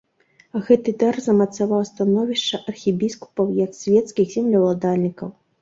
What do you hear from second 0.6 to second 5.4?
Гэты дар замацаваў становішча архібіскупаў як свецкіх землеўладальнікаў.